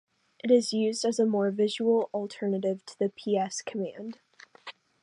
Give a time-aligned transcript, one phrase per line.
[0.43, 4.17] It is used as a more visual alternative to the ps command.